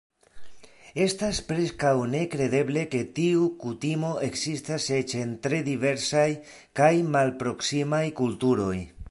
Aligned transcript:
Estas 1.03 1.41
preskaŭ 1.49 1.91
nekredeble, 2.13 2.85
ke 2.95 3.01
tiu 3.19 3.43
kutimo 3.65 4.09
ekzistas 4.29 4.89
eĉ 4.97 5.15
en 5.21 5.37
tre 5.45 5.61
diversaj 5.69 6.27
kaj 6.81 6.91
malproksimaj 7.19 8.03
kulturoj. 8.23 8.77